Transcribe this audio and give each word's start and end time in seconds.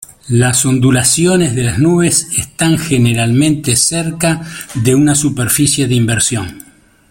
Las 0.29 0.65
ondulaciones 0.65 1.53
de 1.53 1.61
las 1.61 1.77
nubes 1.77 2.29
están 2.35 2.79
generalmente 2.79 3.75
cerca 3.75 4.41
de 4.73 4.95
una 4.95 5.13
superficie 5.13 5.85
de 5.87 5.93
inversión. 5.93 6.63